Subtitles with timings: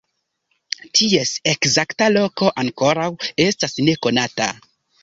[0.99, 3.09] Ties ekzakta loko ankoraŭ
[3.47, 4.55] estas nekonata.